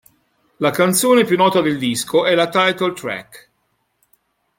[0.57, 3.49] La canzone più nota del disco è la "title track".